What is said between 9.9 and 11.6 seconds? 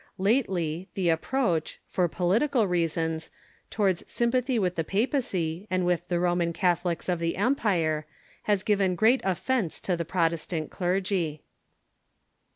the Protestant clergy.